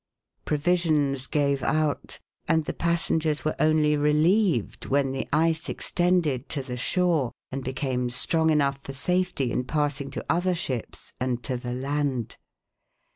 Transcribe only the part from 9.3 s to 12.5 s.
in passing to other ships, and to the land.